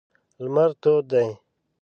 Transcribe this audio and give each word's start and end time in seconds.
لمر 0.43 0.71
تود 0.81 1.03
دی. 1.11 1.27